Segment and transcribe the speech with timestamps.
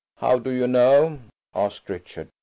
[0.17, 1.19] "How do you know?"
[1.53, 2.29] asked Richard.